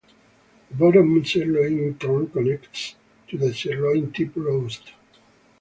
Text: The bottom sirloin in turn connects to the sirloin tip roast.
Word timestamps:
The 0.71 0.75
bottom 0.77 1.23
sirloin 1.23 1.77
in 1.77 1.95
turn 1.99 2.25
connects 2.31 2.95
to 3.27 3.37
the 3.37 3.53
sirloin 3.53 4.11
tip 4.11 4.31
roast. 4.35 4.93